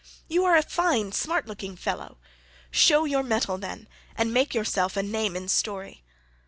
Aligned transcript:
You 0.27 0.45
are 0.45 0.55
a 0.57 0.63
fine, 0.63 1.11
smart 1.11 1.45
looking 1.45 1.75
fellow; 1.75 2.17
show 2.71 3.05
your 3.05 3.21
mettle, 3.21 3.59
then, 3.59 3.87
and 4.15 4.33
make 4.33 4.55
yourself 4.55 4.97
a 4.97 5.03
name 5.03 5.35
in 5.35 5.47
story. 5.47 6.01